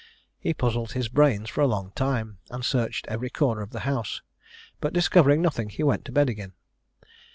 [0.39, 4.23] He puzzled his brains for a long time, and searched every corner of the house;
[4.79, 6.53] but, discovering nothing, he went to bed again.